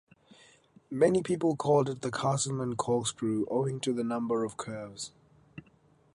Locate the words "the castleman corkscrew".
2.01-3.45